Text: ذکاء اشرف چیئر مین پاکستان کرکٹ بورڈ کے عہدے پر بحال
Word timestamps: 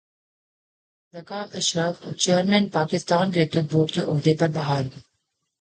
ذکاء 1.13 1.45
اشرف 1.53 1.95
چیئر 2.15 2.43
مین 2.43 2.65
پاکستان 2.69 3.31
کرکٹ 3.31 3.71
بورڈ 3.71 3.91
کے 3.93 4.01
عہدے 4.03 4.33
پر 4.39 4.49
بحال 4.53 4.85